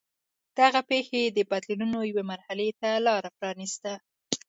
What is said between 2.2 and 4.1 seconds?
مرحلې ته لار پرانېسته.